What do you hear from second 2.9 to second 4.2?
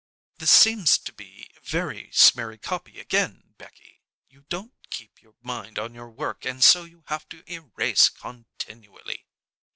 again, Becky.